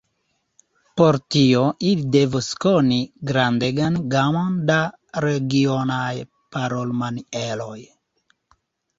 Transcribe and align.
Por 0.99 1.17
tio, 1.33 1.65
ili 1.89 2.05
devus 2.15 2.47
koni 2.63 2.97
grandegan 3.31 3.99
gamon 4.13 4.55
da 4.69 4.77
regionaj 5.27 6.15
parolmanieroj. 6.57 7.77